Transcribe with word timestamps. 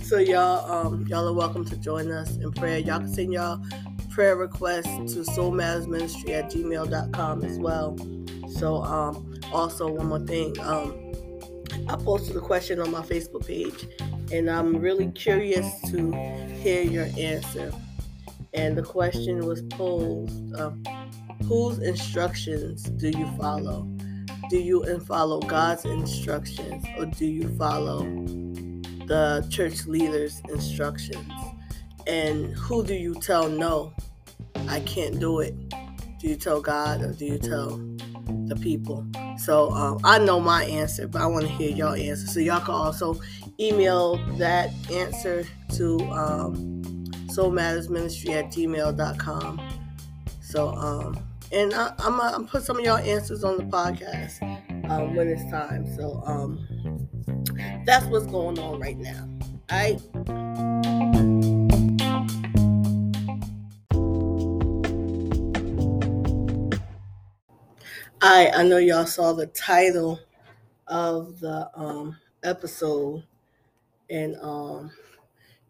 so 0.02 0.18
y'all, 0.18 0.70
um, 0.70 1.06
y'all 1.06 1.28
are 1.28 1.32
welcome 1.32 1.64
to 1.64 1.76
join 1.76 2.10
us 2.10 2.36
in 2.36 2.52
prayer. 2.52 2.78
Y'all 2.78 2.98
can 2.98 3.12
send 3.12 3.32
y'all 3.32 3.62
prayer 4.12 4.36
requests 4.36 5.14
to 5.14 5.24
Soul 5.24 5.52
Matters 5.52 5.86
Ministry 5.86 6.34
at 6.34 6.50
gmail.com 6.50 7.44
as 7.44 7.58
well. 7.58 7.96
So 8.48 8.82
um 8.82 9.34
also 9.52 9.90
one 9.90 10.06
more 10.06 10.20
thing. 10.20 10.58
Um 10.60 10.94
I 11.88 11.96
posted 11.96 12.36
a 12.36 12.40
question 12.40 12.78
on 12.80 12.90
my 12.90 13.00
Facebook 13.00 13.46
page 13.46 13.86
and 14.32 14.50
I'm 14.50 14.76
really 14.76 15.10
curious 15.12 15.80
to 15.90 16.10
hear 16.62 16.82
your 16.82 17.06
answer. 17.18 17.70
And 18.54 18.76
the 18.76 18.82
question 18.82 19.46
was 19.46 19.62
posed 19.62 20.54
um, 20.56 20.82
Whose 21.46 21.78
instructions 21.80 22.84
do 22.84 23.10
you 23.10 23.26
follow? 23.38 23.86
Do 24.48 24.58
you 24.58 25.00
follow 25.00 25.40
God's 25.40 25.84
instructions 25.84 26.84
or 26.96 27.06
do 27.06 27.26
you 27.26 27.48
follow 27.56 28.00
the 29.06 29.46
church 29.50 29.86
leaders' 29.86 30.40
instructions? 30.48 31.30
And 32.06 32.54
who 32.54 32.84
do 32.84 32.94
you 32.94 33.14
tell 33.14 33.48
no? 33.48 33.92
I 34.68 34.80
can't 34.80 35.18
do 35.20 35.40
it. 35.40 35.54
Do 36.18 36.28
you 36.28 36.36
tell 36.36 36.60
God 36.60 37.02
or 37.02 37.12
do 37.12 37.26
you 37.26 37.38
tell 37.38 37.78
the 38.54 38.60
people? 38.62 39.06
So 39.38 39.70
um, 39.70 40.00
I 40.04 40.18
know 40.18 40.40
my 40.40 40.64
answer, 40.64 41.08
but 41.08 41.20
I 41.20 41.26
want 41.26 41.46
to 41.46 41.52
hear 41.52 41.70
y'all 41.70 41.94
answer. 41.94 42.26
So 42.26 42.40
y'all 42.40 42.60
can 42.60 42.74
also 42.74 43.20
email 43.58 44.16
that 44.38 44.70
answer 44.90 45.44
to 45.76 46.00
um, 46.10 46.82
soulmattersministry 47.28 48.30
at 48.30 48.46
gmail.com. 48.46 49.60
So, 50.40 50.68
um, 50.70 51.18
and 51.50 51.74
I, 51.74 51.92
am 52.00 52.18
gonna 52.18 52.46
put 52.46 52.62
some 52.62 52.78
of 52.78 52.84
y'all 52.84 52.98
answers 52.98 53.44
on 53.44 53.56
the 53.58 53.64
podcast 53.64 54.40
um, 54.90 55.14
when 55.14 55.28
it's 55.28 55.50
time. 55.50 55.86
So, 55.96 56.22
um, 56.26 56.66
that's 57.84 58.06
what's 58.06 58.26
going 58.26 58.58
on 58.58 58.78
right 58.80 58.98
now. 58.98 59.28
All 59.70 59.78
right. 59.78 61.61
I 68.22 68.50
I 68.54 68.62
know 68.62 68.78
y'all 68.78 69.06
saw 69.06 69.32
the 69.34 69.46
title 69.48 70.18
of 70.88 71.40
the 71.40 71.70
um, 71.74 72.16
episode, 72.44 73.24
and 74.10 74.36
um, 74.42 74.92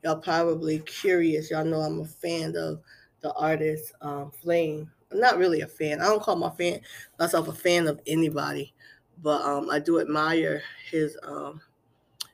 y'all 0.04 0.18
probably 0.20 0.80
curious. 0.80 1.50
Y'all 1.50 1.64
know 1.64 1.80
I'm 1.80 2.00
a 2.00 2.06
fan 2.06 2.56
of 2.56 2.82
the 3.22 3.32
artist 3.34 3.94
um, 4.02 4.30
Flame. 4.30 4.90
I'm 5.12 5.20
not 5.20 5.38
really 5.38 5.62
a 5.62 5.68
fan. 5.68 6.00
I 6.02 6.06
don't 6.06 6.22
call 6.22 6.36
my 6.36 6.50
fan 6.50 6.80
myself 7.18 7.48
a 7.48 7.52
fan 7.54 7.88
of 7.88 8.00
anybody, 8.06 8.74
but 9.22 9.42
um, 9.42 9.70
I 9.70 9.78
do 9.80 10.00
admire 10.00 10.62
his 10.90 11.18
um, 11.24 11.60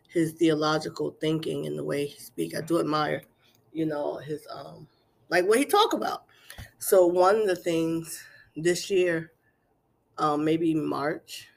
his 0.08 0.32
theological 0.32 1.16
thinking 1.20 1.66
and 1.66 1.78
the 1.78 1.84
way 1.84 2.06
he 2.06 2.18
speak. 2.18 2.56
I 2.56 2.60
do 2.60 2.80
admire, 2.80 3.22
you 3.72 3.86
know, 3.86 4.16
his 4.16 4.46
um, 4.52 4.86
like 5.28 5.46
what 5.46 5.58
he 5.58 5.64
talk 5.64 5.92
about. 5.92 6.24
So 6.78 7.06
one 7.06 7.36
of 7.36 7.46
the 7.46 7.56
things 7.56 8.22
this 8.56 8.90
year, 8.90 9.32
um, 10.18 10.44
maybe 10.44 10.74
March. 10.74 11.48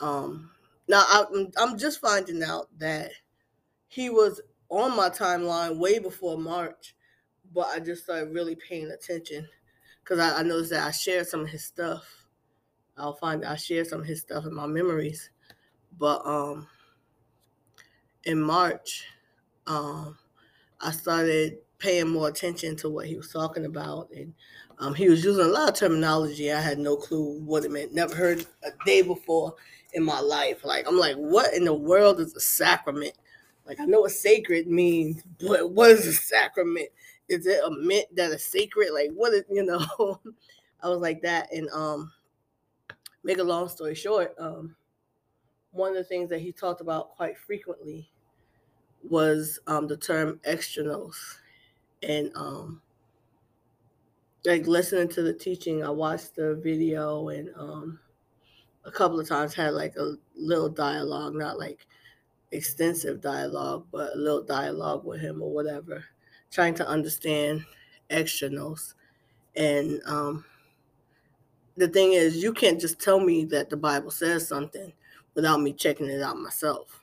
Um, 0.00 0.50
now 0.88 1.04
I'm 1.08 1.50
I'm 1.56 1.78
just 1.78 2.00
finding 2.00 2.42
out 2.42 2.68
that 2.78 3.12
he 3.88 4.10
was 4.10 4.40
on 4.68 4.96
my 4.96 5.08
timeline 5.08 5.78
way 5.78 5.98
before 5.98 6.36
March, 6.36 6.94
but 7.52 7.68
I 7.68 7.78
just 7.78 8.04
started 8.04 8.34
really 8.34 8.56
paying 8.56 8.90
attention 8.90 9.48
because 10.02 10.18
I, 10.18 10.40
I, 10.40 10.42
noticed 10.42 10.70
that 10.70 10.86
I 10.86 10.90
shared 10.90 11.26
some 11.26 11.40
of 11.40 11.48
his 11.48 11.64
stuff. 11.64 12.04
I'll 12.96 13.14
find 13.14 13.44
I 13.44 13.56
shared 13.56 13.86
some 13.86 14.00
of 14.00 14.06
his 14.06 14.20
stuff 14.20 14.46
in 14.46 14.54
my 14.54 14.66
memories, 14.66 15.30
but 15.98 16.26
um, 16.26 16.66
in 18.24 18.40
March, 18.40 19.06
um, 19.66 20.18
I 20.80 20.90
started 20.90 21.58
paying 21.78 22.08
more 22.08 22.28
attention 22.28 22.76
to 22.76 22.88
what 22.88 23.06
he 23.06 23.16
was 23.16 23.32
talking 23.32 23.64
about, 23.64 24.10
and 24.14 24.34
um, 24.78 24.94
he 24.94 25.08
was 25.08 25.24
using 25.24 25.44
a 25.44 25.48
lot 25.48 25.70
of 25.70 25.74
terminology 25.74 26.52
I 26.52 26.60
had 26.60 26.78
no 26.78 26.96
clue 26.96 27.40
what 27.40 27.64
it 27.64 27.70
meant. 27.70 27.94
Never 27.94 28.14
heard 28.14 28.46
a 28.62 28.70
day 28.84 29.02
before 29.02 29.54
in 29.92 30.02
my 30.04 30.20
life. 30.20 30.64
Like 30.64 30.86
I'm 30.88 30.98
like, 30.98 31.16
what 31.16 31.54
in 31.54 31.64
the 31.64 31.74
world 31.74 32.20
is 32.20 32.34
a 32.34 32.40
sacrament? 32.40 33.14
Like 33.66 33.80
I 33.80 33.84
know 33.84 34.00
what 34.00 34.10
sacred 34.12 34.66
means, 34.66 35.22
but 35.40 35.70
what 35.70 35.90
is 35.90 36.06
a 36.06 36.12
sacrament? 36.12 36.88
is 37.28 37.46
it 37.46 37.60
a 37.64 37.70
mint 37.70 38.06
that 38.16 38.30
is 38.30 38.44
sacred? 38.44 38.90
Like 38.92 39.10
what 39.14 39.32
is 39.32 39.44
you 39.50 39.64
know? 39.64 39.84
I 40.82 40.88
was 40.88 41.00
like 41.00 41.22
that, 41.22 41.52
and 41.52 41.68
um, 41.70 42.12
make 43.22 43.38
a 43.38 43.44
long 43.44 43.68
story 43.68 43.94
short, 43.94 44.34
um, 44.38 44.76
one 45.70 45.90
of 45.90 45.96
the 45.96 46.04
things 46.04 46.28
that 46.28 46.40
he 46.40 46.52
talked 46.52 46.82
about 46.82 47.16
quite 47.16 47.38
frequently 47.38 48.10
was 49.02 49.58
um 49.66 49.86
the 49.86 49.96
term 49.96 50.40
Extra 50.44 50.84
Nos, 50.84 51.38
and 52.02 52.30
um, 52.34 52.82
like 54.44 54.66
listening 54.66 55.08
to 55.08 55.22
the 55.22 55.32
teaching, 55.32 55.84
I 55.84 55.90
watched 55.90 56.36
the 56.36 56.54
video 56.54 57.28
and 57.28 57.50
um 57.56 58.00
a 58.84 58.90
couple 58.90 59.18
of 59.18 59.28
times 59.28 59.54
had 59.54 59.74
like 59.74 59.96
a 59.96 60.14
little 60.36 60.68
dialogue, 60.68 61.34
not 61.34 61.58
like 61.58 61.86
extensive 62.52 63.20
dialogue, 63.20 63.86
but 63.90 64.14
a 64.14 64.18
little 64.18 64.42
dialogue 64.42 65.04
with 65.04 65.20
him 65.20 65.42
or 65.42 65.52
whatever 65.52 66.04
trying 66.54 66.74
to 66.74 66.86
understand 66.86 67.64
Extra 68.08 68.48
Nos. 68.48 68.94
And 69.56 70.00
um, 70.06 70.44
the 71.76 71.88
thing 71.88 72.12
is, 72.12 72.42
you 72.42 72.52
can't 72.52 72.80
just 72.80 73.00
tell 73.00 73.18
me 73.18 73.44
that 73.46 73.70
the 73.70 73.76
Bible 73.76 74.12
says 74.12 74.46
something 74.46 74.92
without 75.34 75.60
me 75.60 75.72
checking 75.72 76.08
it 76.08 76.22
out 76.22 76.38
myself. 76.38 77.00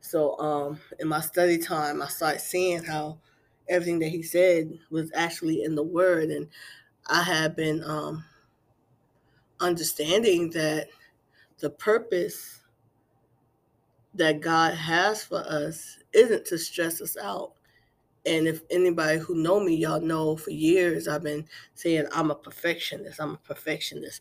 So 0.00 0.38
um, 0.38 0.80
in 1.00 1.08
my 1.08 1.20
study 1.20 1.58
time, 1.58 2.02
I 2.02 2.08
started 2.08 2.40
seeing 2.40 2.84
how 2.84 3.18
everything 3.68 3.98
that 4.00 4.08
he 4.08 4.22
said 4.22 4.72
was 4.90 5.10
actually 5.14 5.62
in 5.62 5.74
the 5.74 5.82
Word, 5.82 6.30
and 6.30 6.48
I 7.08 7.22
had 7.22 7.56
been 7.56 7.82
um, 7.84 8.24
understanding 9.60 10.50
that 10.50 10.88
the 11.58 11.70
purpose 11.70 12.60
that 14.14 14.40
God 14.40 14.74
has 14.74 15.22
for 15.22 15.38
us 15.38 15.98
isn't 16.12 16.44
to 16.46 16.58
stress 16.58 17.00
us 17.00 17.16
out. 17.16 17.52
And 18.26 18.46
if 18.46 18.62
anybody 18.70 19.18
who 19.18 19.36
know 19.36 19.60
me, 19.60 19.74
y'all 19.76 20.00
know 20.00 20.36
for 20.36 20.50
years 20.50 21.08
I've 21.08 21.22
been 21.22 21.46
saying 21.74 22.06
I'm 22.12 22.30
a 22.30 22.34
perfectionist. 22.34 23.20
I'm 23.20 23.34
a 23.34 23.38
perfectionist. 23.38 24.20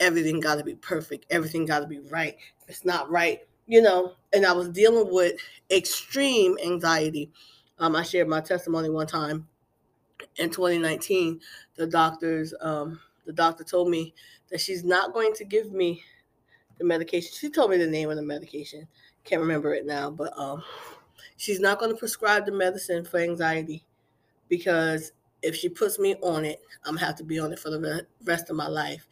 Everything 0.00 0.40
got 0.40 0.56
to 0.56 0.64
be 0.64 0.74
perfect. 0.76 1.26
Everything 1.30 1.66
got 1.66 1.80
to 1.80 1.86
be 1.86 2.00
right. 2.00 2.36
If 2.62 2.68
it's 2.70 2.84
not 2.84 3.10
right, 3.10 3.40
you 3.66 3.80
know. 3.80 4.14
And 4.32 4.44
I 4.44 4.52
was 4.52 4.70
dealing 4.70 5.12
with 5.12 5.34
extreme 5.70 6.56
anxiety. 6.64 7.30
Um, 7.78 7.96
I 7.96 8.02
shared 8.02 8.28
my 8.28 8.40
testimony 8.40 8.90
one 8.90 9.06
time 9.06 9.48
in 10.36 10.50
2019. 10.50 11.40
The 11.76 11.86
doctors, 11.86 12.54
um, 12.60 13.00
the 13.26 13.32
doctor 13.32 13.64
told 13.64 13.88
me 13.88 14.14
that 14.50 14.60
she's 14.60 14.84
not 14.84 15.12
going 15.12 15.34
to 15.34 15.44
give 15.44 15.72
me 15.72 16.02
the 16.78 16.84
medication. 16.84 17.32
She 17.34 17.50
told 17.50 17.70
me 17.70 17.76
the 17.76 17.86
name 17.86 18.10
of 18.10 18.16
the 18.16 18.22
medication. 18.22 18.86
Can't 19.24 19.40
remember 19.40 19.74
it 19.74 19.86
now, 19.86 20.10
but 20.10 20.36
um, 20.38 20.62
she's 21.36 21.60
not 21.60 21.78
going 21.78 21.90
to 21.90 21.96
prescribe 21.96 22.46
the 22.46 22.52
medicine 22.52 23.04
for 23.04 23.18
anxiety 23.18 23.84
because 24.48 25.12
if 25.42 25.54
she 25.54 25.68
puts 25.68 25.98
me 25.98 26.14
on 26.22 26.44
it, 26.44 26.60
I'm 26.84 26.94
gonna 26.94 27.06
have 27.06 27.16
to 27.16 27.24
be 27.24 27.38
on 27.38 27.52
it 27.52 27.58
for 27.58 27.70
the 27.70 28.06
rest 28.24 28.50
of 28.50 28.56
my 28.56 28.66
life. 28.68 29.06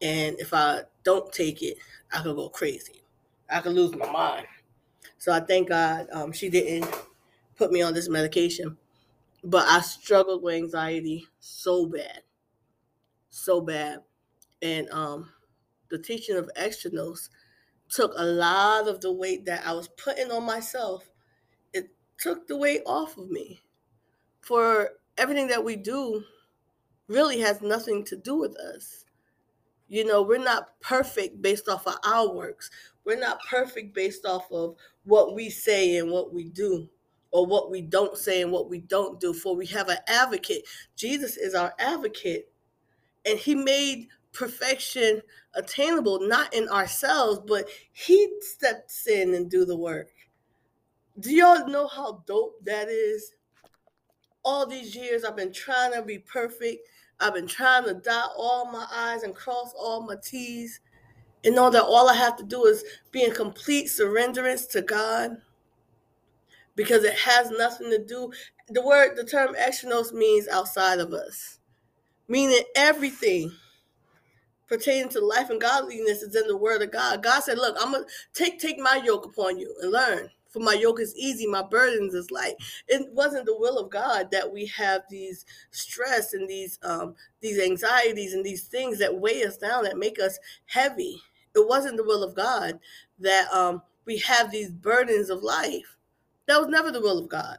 And 0.00 0.38
if 0.38 0.52
I 0.52 0.82
don't 1.04 1.32
take 1.32 1.62
it, 1.62 1.78
I 2.12 2.22
could 2.22 2.36
go 2.36 2.48
crazy. 2.48 3.02
I 3.50 3.60
could 3.60 3.72
lose 3.72 3.94
my 3.94 4.10
mind. 4.10 4.46
So 5.18 5.32
I 5.32 5.40
thank 5.40 5.68
God 5.68 6.08
um, 6.12 6.32
she 6.32 6.48
didn't 6.48 6.88
put 7.56 7.72
me 7.72 7.82
on 7.82 7.94
this 7.94 8.08
medication. 8.08 8.76
But 9.44 9.66
I 9.68 9.80
struggled 9.80 10.42
with 10.42 10.54
anxiety 10.54 11.26
so 11.38 11.86
bad, 11.86 12.22
so 13.28 13.60
bad. 13.60 14.00
And 14.62 14.90
um, 14.90 15.30
the 15.90 15.98
teaching 15.98 16.36
of 16.36 16.50
nose 16.92 17.30
took 17.88 18.12
a 18.16 18.24
lot 18.24 18.88
of 18.88 19.00
the 19.00 19.12
weight 19.12 19.44
that 19.46 19.66
I 19.66 19.72
was 19.72 19.88
putting 19.88 20.30
on 20.30 20.44
myself. 20.44 21.08
It 21.72 21.90
took 22.18 22.48
the 22.48 22.56
weight 22.56 22.82
off 22.86 23.16
of 23.16 23.30
me. 23.30 23.60
For 24.40 24.90
everything 25.18 25.48
that 25.48 25.64
we 25.64 25.76
do 25.76 26.24
really 27.08 27.40
has 27.40 27.60
nothing 27.62 28.04
to 28.04 28.16
do 28.16 28.36
with 28.36 28.56
us. 28.56 29.04
You 29.88 30.04
know, 30.04 30.22
we're 30.22 30.42
not 30.42 30.80
perfect 30.80 31.40
based 31.40 31.68
off 31.68 31.86
of 31.86 31.96
our 32.04 32.32
works. 32.34 32.70
We're 33.04 33.20
not 33.20 33.38
perfect 33.48 33.94
based 33.94 34.26
off 34.26 34.50
of 34.50 34.76
what 35.04 35.34
we 35.34 35.48
say 35.48 35.96
and 35.96 36.10
what 36.10 36.34
we 36.34 36.44
do, 36.48 36.88
or 37.30 37.46
what 37.46 37.70
we 37.70 37.82
don't 37.82 38.16
say 38.16 38.42
and 38.42 38.52
what 38.52 38.70
we 38.70 38.78
don't 38.78 39.20
do. 39.20 39.32
For 39.32 39.54
we 39.54 39.66
have 39.66 39.88
an 39.88 39.98
advocate. 40.08 40.62
Jesus 40.96 41.36
is 41.36 41.54
our 41.54 41.74
advocate. 41.78 42.50
And 43.24 43.38
he 43.38 43.54
made 43.54 44.08
perfection 44.32 45.22
attainable 45.54 46.20
not 46.20 46.52
in 46.54 46.68
ourselves, 46.68 47.40
but 47.46 47.68
he 47.92 48.30
steps 48.40 49.06
in 49.06 49.34
and 49.34 49.50
do 49.50 49.64
the 49.64 49.76
work. 49.76 50.10
Do 51.18 51.34
y'all 51.34 51.66
know 51.66 51.88
how 51.88 52.22
dope 52.26 52.62
that 52.64 52.88
is? 52.88 53.32
All 54.44 54.66
these 54.66 54.94
years 54.94 55.24
I've 55.24 55.36
been 55.36 55.52
trying 55.52 55.94
to 55.94 56.02
be 56.02 56.18
perfect. 56.18 56.86
I've 57.18 57.34
been 57.34 57.46
trying 57.46 57.84
to 57.84 57.94
dot 57.94 58.30
all 58.36 58.70
my 58.70 58.86
I's 58.92 59.22
and 59.22 59.34
cross 59.34 59.72
all 59.76 60.02
my 60.02 60.16
T's 60.22 60.80
and 61.44 61.54
know 61.54 61.70
that 61.70 61.82
all 61.82 62.08
I 62.08 62.14
have 62.14 62.36
to 62.36 62.44
do 62.44 62.66
is 62.66 62.84
be 63.10 63.24
in 63.24 63.32
complete 63.32 63.86
surrenderance 63.86 64.68
to 64.70 64.82
God 64.82 65.38
because 66.76 67.04
it 67.04 67.14
has 67.14 67.50
nothing 67.50 67.90
to 67.90 68.04
do 68.04 68.30
the 68.68 68.82
word 68.82 69.16
the 69.16 69.24
term 69.24 69.54
Extra 69.58 69.88
Nos 69.88 70.12
means 70.12 70.48
outside 70.48 71.00
of 71.00 71.12
us 71.12 71.58
meaning 72.28 72.60
everything 72.76 73.52
pertaining 74.68 75.08
to 75.10 75.20
life 75.24 75.50
and 75.50 75.60
godliness 75.60 76.22
is 76.22 76.34
in 76.34 76.46
the 76.48 76.56
word 76.56 76.82
of 76.82 76.90
God. 76.90 77.22
God 77.22 77.42
said, 77.42 77.58
Look, 77.58 77.76
I'm 77.80 77.92
gonna 77.92 78.04
take 78.34 78.58
take 78.58 78.78
my 78.78 79.00
yoke 79.04 79.26
upon 79.26 79.58
you 79.58 79.74
and 79.82 79.92
learn. 79.92 80.30
For 80.48 80.60
my 80.60 80.72
yoke 80.74 81.00
is 81.00 81.14
easy, 81.16 81.46
my 81.46 81.62
burdens 81.62 82.14
is 82.14 82.30
light. 82.30 82.54
It 82.88 83.12
wasn't 83.12 83.46
the 83.46 83.56
will 83.58 83.78
of 83.78 83.90
God 83.90 84.30
that 84.30 84.52
we 84.52 84.66
have 84.66 85.02
these 85.10 85.44
stress 85.70 86.32
and 86.32 86.48
these 86.48 86.78
um 86.82 87.14
these 87.40 87.58
anxieties 87.58 88.34
and 88.34 88.44
these 88.44 88.64
things 88.64 88.98
that 88.98 89.20
weigh 89.20 89.44
us 89.44 89.56
down 89.58 89.84
that 89.84 89.98
make 89.98 90.18
us 90.18 90.38
heavy. 90.66 91.20
It 91.54 91.66
wasn't 91.68 91.96
the 91.96 92.04
will 92.04 92.22
of 92.22 92.34
God 92.34 92.78
that 93.20 93.52
um 93.52 93.82
we 94.06 94.18
have 94.18 94.50
these 94.50 94.70
burdens 94.70 95.30
of 95.30 95.42
life. 95.42 95.95
That 96.46 96.60
was 96.60 96.68
never 96.68 96.90
the 96.90 97.00
will 97.00 97.18
of 97.18 97.28
God. 97.28 97.58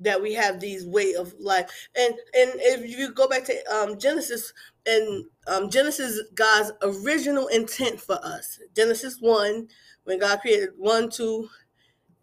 That 0.00 0.22
we 0.22 0.34
have 0.34 0.60
these 0.60 0.86
way 0.86 1.14
of 1.14 1.34
life. 1.38 1.88
And 1.96 2.12
and 2.12 2.50
if 2.56 2.88
you 2.88 3.12
go 3.12 3.28
back 3.28 3.44
to 3.44 3.74
um, 3.74 3.98
genesis 3.98 4.52
and 4.84 5.24
um, 5.46 5.70
genesis 5.70 6.20
god's 6.34 6.72
original 6.82 7.46
intent 7.48 8.00
for 8.00 8.18
us. 8.22 8.58
Genesis 8.74 9.18
1 9.20 9.68
when 10.04 10.18
god 10.18 10.40
created 10.40 10.70
1 10.76 11.10
2 11.10 11.48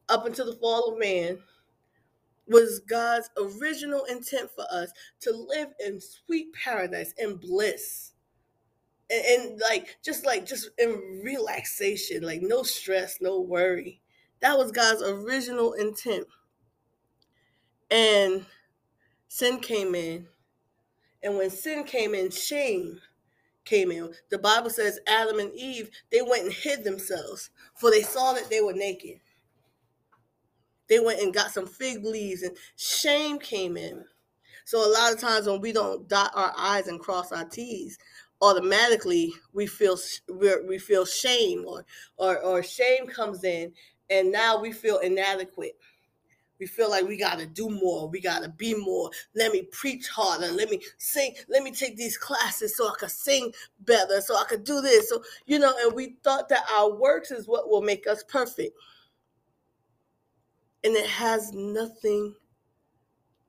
up 0.09 0.25
until 0.25 0.45
the 0.45 0.59
fall 0.59 0.93
of 0.93 0.99
man 0.99 1.39
was 2.47 2.79
god's 2.87 3.29
original 3.37 4.03
intent 4.05 4.51
for 4.55 4.65
us 4.71 4.91
to 5.21 5.31
live 5.31 5.69
in 5.83 5.99
sweet 5.99 6.53
paradise 6.53 7.13
and 7.17 7.39
bliss. 7.39 8.11
And, 9.09 9.25
and 9.25 9.61
like 9.61 9.97
just 10.03 10.27
like 10.27 10.45
just 10.45 10.69
in 10.77 11.21
relaxation 11.23 12.21
like 12.21 12.41
no 12.43 12.61
stress 12.61 13.17
no 13.19 13.41
worry 13.41 14.02
that 14.43 14.55
was 14.55 14.71
god's 14.71 15.01
original 15.01 15.73
intent 15.73 16.27
and 17.93 18.45
sin 19.27 19.59
came 19.59 19.93
in. 19.93 20.27
And 21.21 21.37
when 21.37 21.51
sin 21.51 21.83
came 21.83 22.15
in, 22.15 22.31
shame 22.31 22.99
came 23.65 23.91
in. 23.91 24.13
The 24.31 24.39
Bible 24.39 24.71
says 24.71 24.99
Adam 25.07 25.39
and 25.39 25.53
Eve, 25.53 25.89
they 26.11 26.21
went 26.21 26.43
and 26.43 26.53
hid 26.53 26.83
themselves, 26.83 27.51
for 27.75 27.91
they 27.91 28.01
saw 28.01 28.33
that 28.33 28.49
they 28.49 28.61
were 28.61 28.73
naked. 28.73 29.19
They 30.89 30.99
went 30.99 31.21
and 31.21 31.33
got 31.33 31.51
some 31.51 31.67
fig 31.67 32.03
leaves, 32.03 32.41
and 32.41 32.57
shame 32.75 33.39
came 33.39 33.77
in. 33.77 34.03
So 34.65 34.79
a 34.79 34.91
lot 34.91 35.13
of 35.13 35.19
times 35.19 35.45
when 35.45 35.61
we 35.61 35.71
don't 35.71 36.07
dot 36.09 36.31
our 36.33 36.53
I's 36.57 36.87
and 36.87 36.99
cross 36.99 37.31
our 37.31 37.45
T's, 37.45 37.97
automatically 38.41 39.33
we 39.53 39.67
feel 39.67 39.97
we 40.67 40.77
feel 40.77 41.05
shame 41.05 41.63
or, 41.65 41.85
or 42.17 42.39
or 42.39 42.63
shame 42.63 43.07
comes 43.07 43.43
in, 43.43 43.71
and 44.13 44.31
now 44.31 44.59
we 44.59 44.71
feel 44.71 44.99
inadequate 44.99 45.75
we 46.63 46.67
feel 46.67 46.89
like 46.89 47.05
we 47.05 47.17
got 47.17 47.39
to 47.39 47.45
do 47.45 47.69
more. 47.69 48.07
We 48.07 48.21
got 48.21 48.41
to 48.43 48.47
be 48.47 48.73
more. 48.73 49.09
Let 49.35 49.51
me 49.51 49.63
preach 49.73 50.07
harder. 50.07 50.47
Let 50.47 50.69
me 50.69 50.79
sing. 50.97 51.35
Let 51.49 51.61
me 51.61 51.71
take 51.71 51.97
these 51.97 52.17
classes 52.17 52.77
so 52.77 52.87
I 52.87 52.93
could 52.97 53.11
sing 53.11 53.51
better, 53.81 54.21
so 54.21 54.37
I 54.37 54.45
could 54.45 54.63
do 54.63 54.79
this. 54.79 55.09
So, 55.09 55.21
you 55.45 55.59
know, 55.59 55.73
and 55.81 55.93
we 55.93 56.15
thought 56.23 56.47
that 56.47 56.63
our 56.73 56.89
works 56.89 57.31
is 57.31 57.49
what 57.49 57.69
will 57.69 57.81
make 57.81 58.07
us 58.07 58.23
perfect. 58.23 58.77
And 60.85 60.95
it 60.95 61.09
has 61.09 61.51
nothing 61.51 62.33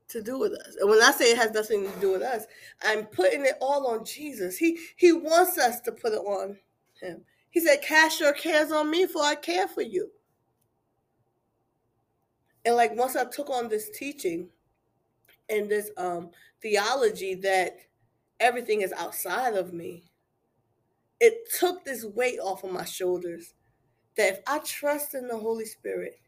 to 0.09 0.21
do 0.21 0.37
with 0.37 0.53
us. 0.53 0.75
And 0.81 0.91
when 0.91 1.01
I 1.01 1.13
say 1.13 1.31
it 1.31 1.39
has 1.39 1.53
nothing 1.53 1.85
to 1.85 2.01
do 2.01 2.13
with 2.13 2.23
us, 2.23 2.47
I'm 2.83 3.05
putting 3.07 3.45
it 3.45 3.59
all 3.61 3.87
on 3.87 4.05
Jesus. 4.05 4.57
He 4.57 4.79
he 4.97 5.13
wants 5.13 5.57
us 5.57 5.81
to 5.83 5.93
put 5.93 6.15
it 6.15 6.19
on 6.19 6.57
him. 7.01 7.23
He 7.51 7.61
said, 7.61 7.83
Cast 7.83 8.19
your 8.19 8.33
cares 8.33 8.73
on 8.73 8.91
me, 8.91 9.07
for 9.07 9.23
I 9.23 9.37
care 9.37 9.69
for 9.69 9.83
you 9.83 10.11
and 12.65 12.77
like 12.77 12.97
once 12.97 13.17
I 13.17 13.25
took 13.25 13.51
on 13.51 13.69
this 13.69 13.91
teaching 13.91 14.49
and 15.49 15.69
this 15.69 15.91
um 15.97 16.31
theology 16.63 17.35
that 17.37 17.77
everything 18.41 18.83
is 18.83 18.93
outside 18.93 19.55
of 19.55 19.73
me, 19.73 20.05
it 21.21 21.49
took 21.59 21.85
this 21.85 22.05
weight 22.05 22.39
off 22.41 22.65
of 22.65 22.73
my 22.73 22.85
shoulders 22.85 23.55
that 24.17 24.35
if 24.35 24.41
I 24.47 24.59
trust 24.61 25.15
in 25.15 25.29
the 25.29 25.37
Holy 25.39 25.65
Spirit, 25.65 26.21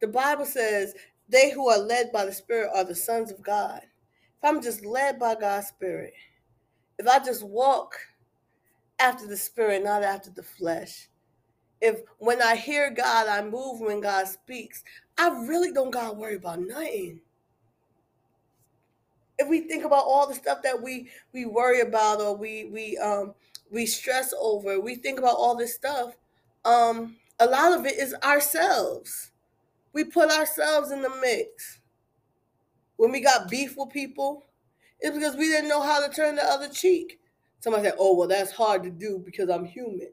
the 0.00 0.08
Bible 0.08 0.46
says 0.46 0.94
they 1.28 1.50
who 1.50 1.68
are 1.68 1.78
led 1.78 2.12
by 2.12 2.24
the 2.26 2.32
Spirit 2.32 2.70
are 2.74 2.84
the 2.84 2.94
sons 2.94 3.30
of 3.30 3.42
God. 3.42 3.80
If 3.82 4.48
I'm 4.48 4.62
just 4.62 4.84
led 4.84 5.18
by 5.18 5.36
God's 5.36 5.68
Spirit, 5.68 6.12
if 6.98 7.06
I 7.06 7.18
just 7.20 7.42
walk 7.44 7.94
after 8.98 9.26
the 9.26 9.36
Spirit, 9.36 9.84
not 9.84 10.02
after 10.02 10.30
the 10.30 10.42
flesh, 10.42 11.08
if 11.82 12.00
when 12.18 12.40
I 12.40 12.54
hear 12.54 12.90
God, 12.90 13.26
I 13.26 13.42
move 13.42 13.80
when 13.80 14.00
God 14.00 14.28
speaks, 14.28 14.84
I 15.18 15.28
really 15.46 15.72
don't 15.72 15.90
gotta 15.90 16.14
worry 16.14 16.36
about 16.36 16.60
nothing. 16.60 17.20
If 19.38 19.48
we 19.48 19.62
think 19.62 19.84
about 19.84 20.04
all 20.04 20.28
the 20.28 20.34
stuff 20.34 20.62
that 20.62 20.80
we 20.80 21.10
we 21.32 21.44
worry 21.44 21.80
about 21.80 22.20
or 22.20 22.36
we 22.36 22.66
we 22.66 22.96
um 22.98 23.34
we 23.70 23.84
stress 23.86 24.32
over, 24.40 24.78
we 24.80 24.94
think 24.94 25.18
about 25.18 25.34
all 25.34 25.56
this 25.56 25.74
stuff. 25.74 26.14
Um, 26.64 27.16
a 27.40 27.46
lot 27.46 27.72
of 27.78 27.84
it 27.84 27.98
is 27.98 28.14
ourselves. 28.22 29.32
We 29.92 30.04
put 30.04 30.30
ourselves 30.30 30.92
in 30.92 31.02
the 31.02 31.10
mix. 31.20 31.80
When 32.96 33.10
we 33.10 33.20
got 33.20 33.50
beef 33.50 33.74
with 33.76 33.90
people, 33.90 34.44
it's 35.00 35.16
because 35.16 35.34
we 35.34 35.48
didn't 35.48 35.68
know 35.68 35.82
how 35.82 36.06
to 36.06 36.14
turn 36.14 36.36
the 36.36 36.44
other 36.44 36.68
cheek. 36.68 37.18
Somebody 37.58 37.86
said, 37.86 37.96
"Oh, 37.98 38.14
well, 38.16 38.28
that's 38.28 38.52
hard 38.52 38.84
to 38.84 38.90
do 38.90 39.18
because 39.18 39.48
I'm 39.50 39.64
human." 39.64 40.12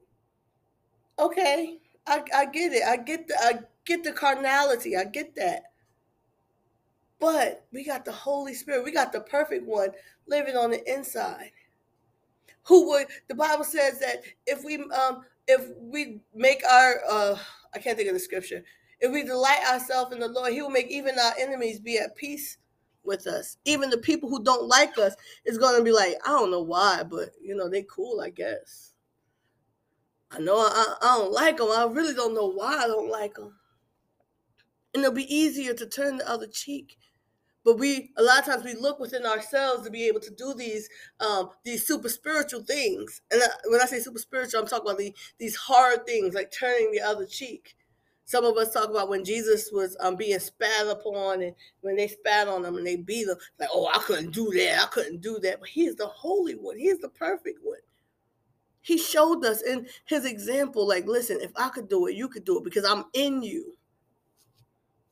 Okay, 1.19 1.79
I, 2.07 2.23
I 2.35 2.45
get 2.47 2.73
it. 2.73 2.83
I 2.87 2.97
get 2.97 3.27
the 3.27 3.35
I 3.41 3.59
get 3.85 4.03
the 4.05 4.13
carnality. 4.13 4.97
I 4.97 5.05
get 5.05 5.35
that. 5.37 5.63
But 7.19 7.65
we 7.73 7.85
got 7.85 8.05
the 8.05 8.11
Holy 8.13 8.53
Spirit. 8.55 8.85
We 8.85 8.91
got 8.93 9.13
the 9.13 9.21
perfect 9.21 9.65
one 9.67 9.89
living 10.27 10.57
on 10.57 10.71
the 10.71 10.93
inside 10.93 11.51
Who 12.65 12.89
would 12.89 13.07
the 13.27 13.35
Bible 13.35 13.63
says 13.63 13.99
that 13.99 14.23
if 14.47 14.63
we 14.63 14.77
um 14.77 15.25
if 15.47 15.69
we 15.79 16.21
make 16.35 16.63
our 16.69 17.01
uh 17.09 17.37
I 17.75 17.79
can't 17.79 17.97
think 17.97 18.09
of 18.09 18.15
the 18.15 18.21
scripture. 18.21 18.63
If 19.01 19.11
we 19.13 19.23
delight 19.23 19.61
ourselves 19.71 20.13
in 20.13 20.19
the 20.19 20.29
Lord, 20.29 20.53
He 20.53 20.61
will 20.61 20.69
make 20.71 20.89
even 20.89 21.19
our 21.19 21.33
enemies 21.39 21.79
be 21.79 21.99
at 21.99 22.15
peace 22.15 22.57
with 23.03 23.27
us. 23.27 23.57
Even 23.65 23.89
the 23.89 23.97
people 23.99 24.29
who 24.29 24.43
don't 24.43 24.67
like 24.67 24.97
us 24.99 25.15
is 25.45 25.57
going 25.57 25.77
to 25.77 25.83
be 25.83 25.91
like, 25.91 26.15
I 26.25 26.29
don't 26.29 26.51
know 26.51 26.61
why, 26.61 27.03
but 27.03 27.31
you 27.41 27.55
know 27.55 27.69
they 27.69 27.83
cool, 27.83 28.21
I 28.21 28.29
guess. 28.29 28.93
I 30.31 30.39
know 30.39 30.57
I, 30.57 30.95
I 31.01 31.17
don't 31.17 31.31
like 31.31 31.57
them. 31.57 31.69
I 31.75 31.85
really 31.85 32.13
don't 32.13 32.35
know 32.35 32.47
why 32.47 32.77
I 32.77 32.87
don't 32.87 33.09
like 33.09 33.35
them. 33.35 33.55
And 34.93 35.03
it'll 35.03 35.15
be 35.15 35.33
easier 35.33 35.73
to 35.73 35.87
turn 35.87 36.17
the 36.17 36.29
other 36.29 36.47
cheek. 36.47 36.97
But 37.65 37.77
we 37.77 38.11
a 38.17 38.23
lot 38.23 38.39
of 38.39 38.45
times 38.45 38.63
we 38.63 38.73
look 38.73 38.99
within 38.99 39.25
ourselves 39.25 39.83
to 39.83 39.91
be 39.91 40.07
able 40.07 40.21
to 40.21 40.31
do 40.31 40.53
these 40.53 40.87
um, 41.19 41.49
these 41.63 41.85
super 41.85 42.09
spiritual 42.09 42.63
things. 42.63 43.21
And 43.31 43.41
when 43.65 43.81
i 43.81 43.85
say 43.85 43.99
super 43.99 44.17
spiritual 44.17 44.61
i'm 44.61 44.67
talking 44.67 44.87
about 44.87 44.97
the, 44.97 45.13
these 45.39 45.55
hard 45.55 46.05
things 46.05 46.33
like 46.33 46.51
turning 46.57 46.91
the 46.91 47.01
other 47.01 47.25
cheek. 47.25 47.75
Some 48.23 48.45
of 48.45 48.57
us 48.57 48.71
talk 48.71 48.89
about 48.89 49.09
when 49.09 49.25
jesus 49.25 49.71
was 49.73 49.97
um, 49.99 50.15
being 50.15 50.39
spat 50.39 50.87
upon 50.87 51.41
and 51.41 51.53
when 51.81 51.97
they 51.97 52.07
spat 52.07 52.47
on 52.47 52.63
him 52.63 52.77
and 52.77 52.87
they 52.87 52.95
beat 52.95 53.27
him 53.27 53.35
like 53.59 53.69
oh 53.73 53.87
i 53.93 53.99
couldn't 53.99 54.31
do 54.31 54.49
that. 54.51 54.83
I 54.83 54.87
couldn't 54.87 55.21
do 55.21 55.37
that. 55.39 55.59
But 55.59 55.69
he's 55.69 55.95
the 55.95 56.07
holy 56.07 56.53
one. 56.53 56.77
He's 56.77 56.99
the 56.99 57.09
perfect 57.09 57.59
one 57.61 57.79
he 58.89 58.97
showed 58.97 59.45
us 59.45 59.61
in 59.61 59.87
his 60.05 60.25
example 60.25 60.87
like 60.87 61.05
listen 61.05 61.37
if 61.41 61.51
i 61.55 61.69
could 61.69 61.87
do 61.87 62.07
it 62.07 62.15
you 62.15 62.27
could 62.27 62.43
do 62.43 62.57
it 62.57 62.63
because 62.63 62.83
i'm 62.85 63.05
in 63.13 63.41
you 63.41 63.73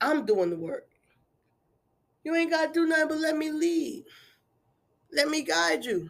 i'm 0.01 0.25
doing 0.25 0.49
the 0.49 0.57
work 0.57 0.87
you 2.27 2.35
ain't 2.35 2.51
got 2.51 2.73
to 2.73 2.73
do 2.73 2.85
nothing 2.85 3.07
but 3.07 3.19
let 3.19 3.37
me 3.37 3.51
lead. 3.51 4.03
Let 5.13 5.29
me 5.29 5.43
guide 5.43 5.85
you. 5.85 6.09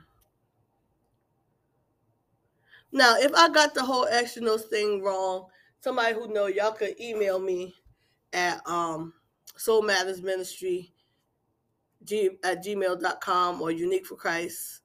Now, 2.92 3.18
if 3.20 3.32
I 3.36 3.50
got 3.50 3.76
the 3.76 3.84
whole 3.84 4.08
Extra 4.10 4.42
Nos 4.42 4.66
thing 4.66 5.04
wrong, 5.04 5.46
somebody 5.80 6.16
who 6.16 6.34
know 6.34 6.48
y'all 6.48 6.72
could 6.72 7.00
email 7.00 7.38
me 7.38 7.76
at 8.34 8.68
um 8.68 9.14
Soul 9.58 9.84
Matters 9.84 10.24
Ministry 10.24 10.92
G, 12.04 12.32
at 12.44 12.66
gmail.com 12.66 13.62
or 13.62 13.70
Unique 13.70 14.08
for 14.08 14.16
Christ 14.16 14.82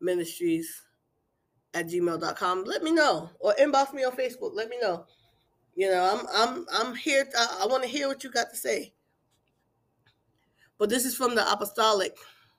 Ministries 0.00 0.85
at 1.76 1.86
gmail.com. 1.86 2.64
Let 2.64 2.82
me 2.82 2.90
know. 2.90 3.30
Or 3.38 3.54
inbox 3.60 3.92
me 3.92 4.02
on 4.02 4.16
Facebook. 4.16 4.54
Let 4.54 4.70
me 4.70 4.78
know. 4.80 5.04
You 5.74 5.90
know, 5.90 6.02
I'm 6.02 6.26
I'm 6.32 6.66
I'm 6.72 6.94
here. 6.96 7.28
I, 7.38 7.60
I 7.62 7.66
want 7.66 7.82
to 7.82 7.88
hear 7.88 8.08
what 8.08 8.24
you 8.24 8.30
got 8.30 8.48
to 8.50 8.56
say. 8.56 8.94
But 10.78 10.88
this 10.88 11.04
is 11.04 11.14
from 11.14 11.34
the 11.34 11.50
apostolic 11.52 12.16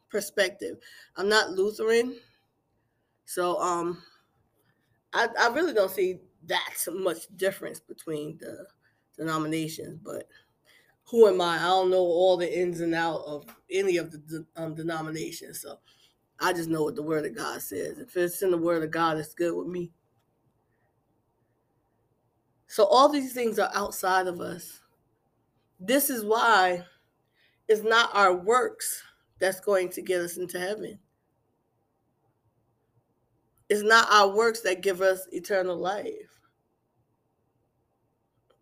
perspective. 0.10 0.78
I'm 1.16 1.28
not 1.28 1.52
Lutheran. 1.52 2.16
So 3.26 3.60
um 3.60 4.04
I, 5.14 5.28
I 5.40 5.48
really 5.48 5.74
don't 5.74 5.92
see 5.92 6.20
that 6.46 6.76
much 6.94 7.26
difference 7.36 7.80
between 7.80 8.38
the 8.40 8.68
denominations, 9.18 10.00
but 10.04 10.28
who 11.06 11.28
am 11.28 11.42
I? 11.42 11.56
I 11.56 11.68
don't 11.68 11.90
know 11.90 11.98
all 11.98 12.38
the 12.38 12.60
ins 12.60 12.82
and 12.82 12.94
out 12.94 13.22
of 13.26 13.46
any 13.72 13.98
of 13.98 14.12
the 14.12 14.46
um, 14.58 14.76
denominations. 14.76 15.62
So 15.62 15.80
I 16.40 16.54
just 16.54 16.70
know 16.70 16.84
what 16.84 16.96
the 16.96 17.04
Word 17.04 17.26
of 17.26 17.36
God 17.36 17.62
says. 17.62 18.00
If 18.00 18.16
it's 18.16 18.42
in 18.42 18.52
the 18.52 18.58
Word 18.58 18.84
of 18.84 18.92
God, 18.92 19.18
it's 19.18 19.34
good 19.34 19.56
with 19.56 19.68
me. 19.68 19.92
So 22.68 22.86
all 22.86 23.10
these 23.10 23.34
things 23.34 23.58
are 23.60 23.72
outside 23.74 24.28
of 24.28 24.40
us. 24.40 24.82
This 25.80 26.10
is 26.10 26.24
why 26.24 26.84
it's 27.68 27.84
not 27.84 28.10
our 28.14 28.34
works 28.34 29.04
that's 29.40 29.60
going 29.60 29.90
to 29.90 30.02
get 30.02 30.22
us 30.22 30.38
into 30.38 30.60
heaven. 30.60 31.00
It's 33.70 33.84
not 33.84 34.08
our 34.12 34.30
works 34.30 34.62
that 34.62 34.82
give 34.82 35.02
us 35.02 35.28
eternal 35.32 35.76
life. 35.76 36.14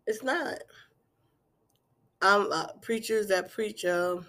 It's 0.06 0.22
not. 0.22 0.58
I'm 2.22 2.50
uh, 2.50 2.68
preachers 2.80 3.28
that 3.28 3.52
preach 3.52 3.84
um, 3.84 4.26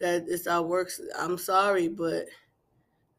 that 0.00 0.24
it's 0.26 0.46
our 0.46 0.62
works. 0.62 1.00
I'm 1.18 1.38
sorry, 1.38 1.88
but 1.88 2.26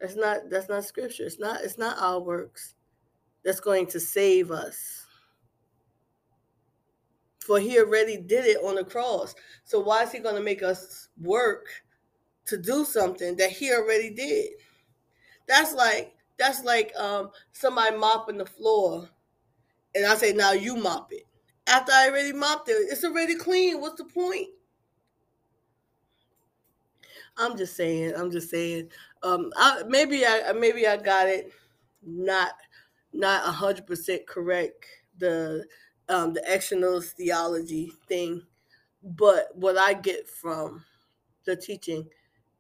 that's 0.03 0.17
not 0.17 0.49
that's 0.49 0.67
not 0.67 0.83
scripture. 0.83 1.23
It's 1.23 1.39
not 1.39 1.61
it's 1.61 1.77
not 1.77 1.97
our 1.97 2.19
works 2.19 2.75
that's 3.45 3.61
going 3.61 3.87
to 3.87 4.01
save 4.01 4.51
us 4.51 5.05
for 7.39 7.57
he 7.57 7.79
already 7.79 8.17
did 8.17 8.45
it 8.45 8.57
on 8.57 8.75
the 8.75 8.83
cross. 8.83 9.33
So 9.63 9.79
why 9.79 10.03
is 10.03 10.11
he 10.11 10.19
going 10.19 10.35
to 10.35 10.41
make 10.41 10.61
us 10.61 11.07
work 11.21 11.67
to 12.47 12.57
do 12.57 12.83
something 12.83 13.37
that 13.37 13.51
he 13.51 13.71
already 13.71 14.09
did? 14.09 14.49
That's 15.47 15.73
like 15.73 16.13
that's 16.37 16.65
like 16.65 16.93
um, 16.97 17.29
somebody 17.53 17.95
mopping 17.95 18.39
the 18.39 18.45
floor, 18.45 19.07
and 19.95 20.05
I 20.05 20.15
say, 20.15 20.33
"Now 20.33 20.51
you 20.51 20.75
mop 20.75 21.13
it." 21.13 21.23
After 21.65 21.93
I 21.93 22.09
already 22.09 22.33
mopped 22.33 22.67
it, 22.67 22.73
it's 22.73 23.05
already 23.05 23.35
clean. 23.35 23.79
What's 23.79 24.01
the 24.01 24.03
point? 24.03 24.49
I'm 27.37 27.57
just 27.57 27.75
saying. 27.75 28.13
I'm 28.15 28.31
just 28.31 28.49
saying. 28.49 28.89
Um, 29.23 29.51
I, 29.57 29.83
maybe 29.87 30.25
I 30.25 30.53
maybe 30.53 30.87
I 30.87 30.97
got 30.97 31.27
it 31.27 31.51
not 32.05 32.53
not 33.13 33.43
hundred 33.43 33.87
percent 33.87 34.27
correct. 34.27 34.85
The 35.17 35.65
um, 36.09 36.33
the 36.33 36.49
Extra 36.49 36.77
Nos 36.77 37.11
theology 37.11 37.91
thing. 38.07 38.43
But 39.03 39.49
what 39.55 39.77
I 39.77 39.93
get 39.93 40.27
from 40.29 40.83
the 41.45 41.55
teaching 41.55 42.07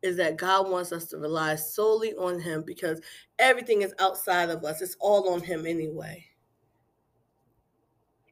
is 0.01 0.17
that 0.17 0.37
God 0.37 0.69
wants 0.69 0.91
us 0.91 1.05
to 1.07 1.17
rely 1.17 1.55
solely 1.55 2.13
on 2.15 2.39
Him 2.39 2.63
because 2.65 3.01
everything 3.39 3.81
is 3.81 3.93
outside 3.99 4.49
of 4.49 4.63
us. 4.65 4.81
It's 4.81 4.97
all 4.99 5.29
on 5.29 5.41
Him 5.41 5.65
anyway. 5.65 6.25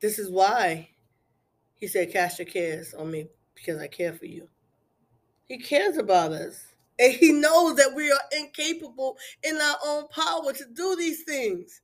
This 0.02 0.20
is 0.20 0.30
why 0.30 0.90
He 1.76 1.88
said, 1.88 2.12
Cast 2.12 2.40
your 2.40 2.48
cares 2.48 2.94
on 2.94 3.12
me 3.12 3.28
because 3.56 3.80
I 3.80 3.88
care 3.88 4.14
for 4.14 4.26
you. 4.26 4.50
He 5.52 5.58
cares 5.58 5.98
about 5.98 6.32
us. 6.32 6.66
And 6.98 7.12
He 7.12 7.34
knows 7.34 7.76
that 7.76 7.94
we 7.94 8.10
are 8.10 8.22
incapable 8.40 9.18
in 9.44 9.58
our 9.58 9.76
own 9.86 10.08
power 10.08 10.54
to 10.54 10.66
do 10.74 10.96
these 10.96 11.24
things. 11.24 11.82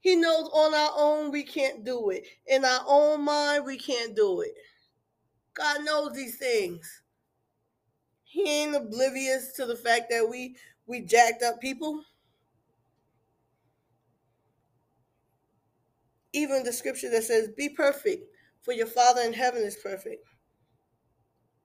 He 0.00 0.16
knows 0.16 0.48
on 0.54 0.72
our 0.72 0.92
own 0.96 1.30
we 1.30 1.42
can't 1.42 1.84
do 1.84 2.08
it. 2.08 2.24
In 2.46 2.64
our 2.64 2.80
own 2.86 3.22
mind, 3.22 3.66
we 3.66 3.76
can't 3.76 4.16
do 4.16 4.40
it. 4.40 4.54
God 5.52 5.84
knows 5.84 6.14
these 6.14 6.38
things. 6.38 7.02
He 8.24 8.48
ain't 8.48 8.74
oblivious 8.74 9.52
to 9.56 9.66
the 9.66 9.76
fact 9.76 10.06
that 10.08 10.26
we 10.26 10.56
we 10.86 11.02
jacked 11.02 11.42
up 11.42 11.60
people. 11.60 12.02
Even 16.32 16.62
the 16.62 16.72
scripture 16.72 17.10
that 17.10 17.24
says, 17.24 17.50
Be 17.58 17.68
perfect, 17.68 18.24
for 18.62 18.72
your 18.72 18.86
Father 18.86 19.20
in 19.20 19.34
heaven 19.34 19.60
is 19.60 19.76
perfect. 19.76 20.24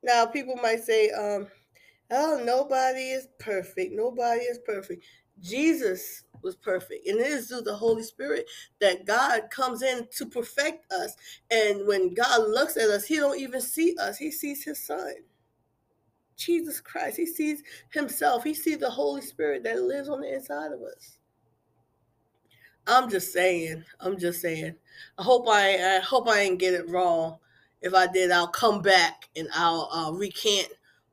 Now, 0.03 0.25
people 0.25 0.55
might 0.57 0.83
say, 0.83 1.09
um, 1.11 1.47
Oh, 2.11 2.41
nobody 2.43 3.09
is 3.09 3.27
perfect. 3.39 3.93
Nobody 3.93 4.41
is 4.41 4.59
perfect. 4.65 5.03
Jesus 5.41 6.23
was 6.43 6.55
perfect. 6.55 7.07
And 7.07 7.19
it 7.19 7.25
is 7.27 7.47
through 7.47 7.61
the 7.61 7.75
Holy 7.75 8.03
Spirit 8.03 8.45
that 8.81 9.05
God 9.05 9.49
comes 9.49 9.81
in 9.81 10.07
to 10.17 10.25
perfect 10.27 10.91
us. 10.91 11.15
And 11.49 11.87
when 11.87 12.13
God 12.13 12.47
looks 12.49 12.77
at 12.77 12.89
us, 12.89 13.05
he 13.05 13.15
don't 13.15 13.39
even 13.39 13.61
see 13.61 13.95
us. 13.99 14.17
He 14.17 14.29
sees 14.29 14.63
his 14.63 14.85
son. 14.85 15.13
Jesus 16.35 16.79
Christ. 16.81 17.17
He 17.17 17.25
sees 17.25 17.63
himself. 17.89 18.43
He 18.43 18.53
sees 18.53 18.77
the 18.77 18.89
Holy 18.89 19.21
Spirit 19.21 19.63
that 19.63 19.81
lives 19.81 20.09
on 20.09 20.21
the 20.21 20.33
inside 20.33 20.71
of 20.71 20.81
us. 20.81 21.17
I'm 22.85 23.09
just 23.09 23.31
saying. 23.31 23.85
I'm 23.99 24.19
just 24.19 24.41
saying. 24.41 24.75
I 25.17 25.23
hope 25.23 25.47
I 25.47 25.97
I 25.97 25.99
hope 25.99 26.27
I 26.27 26.43
didn't 26.43 26.59
get 26.59 26.73
it 26.73 26.89
wrong. 26.89 27.37
If 27.83 27.93
I 27.93 28.07
did, 28.07 28.31
I'll 28.31 28.47
come 28.47 28.81
back 28.81 29.29
and 29.35 29.47
I'll 29.53 29.89
uh, 29.93 30.11
recant 30.13 30.69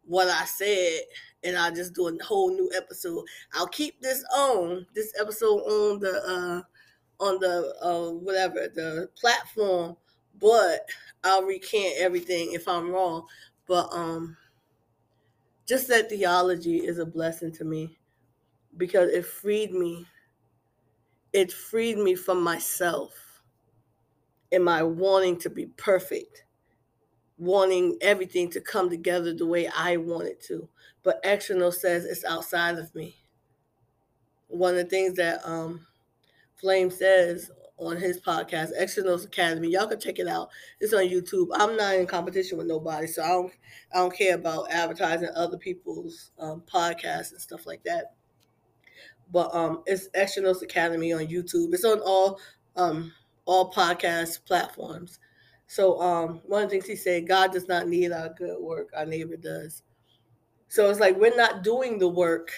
what 0.06 0.28
I 0.28 0.44
said 0.46 1.00
and 1.42 1.56
I'll 1.56 1.74
just 1.74 1.94
do 1.94 2.08
a 2.08 2.24
whole 2.24 2.50
new 2.50 2.70
episode. 2.76 3.24
I'll 3.54 3.66
keep 3.66 4.00
this 4.00 4.24
on 4.34 4.86
this 4.94 5.12
episode 5.20 5.60
on 5.60 6.00
the 6.00 6.22
uh 6.26 6.62
on 7.22 7.38
the 7.40 7.74
uh 7.82 8.12
whatever 8.12 8.68
the 8.74 9.08
platform, 9.18 9.96
but 10.40 10.88
I'll 11.24 11.42
recant 11.42 11.94
everything 11.98 12.52
if 12.52 12.68
I'm 12.68 12.90
wrong. 12.90 13.26
But 13.66 13.88
um 13.92 14.36
just 15.66 15.88
that 15.88 16.08
theology 16.08 16.78
is 16.78 16.98
a 16.98 17.06
blessing 17.06 17.52
to 17.52 17.64
me 17.64 17.98
because 18.76 19.10
it 19.10 19.24
freed 19.24 19.72
me. 19.72 20.06
It 21.32 21.52
freed 21.52 21.98
me 21.98 22.16
from 22.16 22.42
myself 22.42 23.12
and 24.52 24.64
my 24.64 24.82
wanting 24.82 25.38
to 25.38 25.50
be 25.50 25.66
perfect, 25.66 26.44
wanting 27.40 27.96
everything 28.00 28.50
to 28.50 28.60
come 28.60 28.90
together 28.90 29.34
the 29.34 29.46
way 29.46 29.68
I 29.76 29.96
want 29.96 30.28
it 30.28 30.40
to 30.44 30.68
but 31.02 31.20
Extra 31.24 31.56
Nos 31.56 31.80
says 31.80 32.04
it's 32.04 32.24
outside 32.24 32.78
of 32.78 32.94
me. 32.94 33.16
One 34.48 34.72
of 34.72 34.78
the 34.78 34.84
things 34.84 35.16
that 35.16 35.40
um, 35.44 35.86
Flame 36.56 36.90
says 36.90 37.50
on 37.78 37.96
his 37.96 38.20
podcast, 38.20 38.70
Extra 38.76 39.04
Nos 39.04 39.24
Academy, 39.24 39.70
y'all 39.70 39.86
can 39.86 40.00
check 40.00 40.18
it 40.18 40.28
out. 40.28 40.50
It's 40.80 40.92
on 40.92 41.08
YouTube. 41.08 41.48
I'm 41.54 41.76
not 41.76 41.94
in 41.94 42.06
competition 42.06 42.58
with 42.58 42.66
nobody, 42.66 43.06
so 43.06 43.22
I 43.22 43.28
don't 43.28 43.52
I 43.94 43.98
don't 43.98 44.16
care 44.16 44.34
about 44.34 44.70
advertising 44.70 45.30
other 45.34 45.56
people's 45.56 46.32
um, 46.38 46.62
podcasts 46.72 47.32
and 47.32 47.40
stuff 47.40 47.66
like 47.66 47.82
that. 47.84 48.14
but 49.32 49.54
um, 49.54 49.82
it's 49.86 50.08
Extra 50.14 50.42
Nos 50.42 50.62
Academy 50.62 51.12
on 51.12 51.26
YouTube. 51.26 51.72
It's 51.72 51.84
on 51.84 52.00
all 52.00 52.38
um 52.76 53.12
all 53.46 53.72
podcast 53.72 54.44
platforms. 54.46 55.18
So 55.70 56.00
um, 56.00 56.40
one 56.46 56.64
of 56.64 56.68
the 56.68 56.72
things 56.72 56.86
he 56.88 56.96
said, 56.96 57.28
God 57.28 57.52
does 57.52 57.68
not 57.68 57.86
need 57.86 58.10
our 58.10 58.30
good 58.30 58.60
work, 58.60 58.88
our 58.92 59.06
neighbor 59.06 59.36
does. 59.36 59.84
So 60.66 60.90
it's 60.90 60.98
like 60.98 61.16
we're 61.16 61.36
not 61.36 61.62
doing 61.62 61.96
the 61.96 62.08
work 62.08 62.50